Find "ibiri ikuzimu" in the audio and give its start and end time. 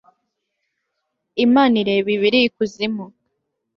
2.15-3.05